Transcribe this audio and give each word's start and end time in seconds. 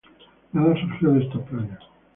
Nada 0.51 0.73
surgió 0.79 1.11
de 1.13 1.25
estos 1.25 1.43
planes. 1.47 1.77